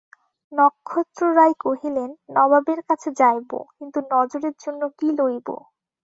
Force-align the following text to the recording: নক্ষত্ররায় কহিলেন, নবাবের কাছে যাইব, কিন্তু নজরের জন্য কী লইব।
নক্ষত্ররায় 0.51 1.55
কহিলেন, 1.63 2.09
নবাবের 2.35 2.79
কাছে 2.89 3.09
যাইব, 3.19 3.51
কিন্তু 3.77 3.99
নজরের 4.13 4.55
জন্য 4.63 4.81
কী 4.97 5.07
লইব। 5.19 5.47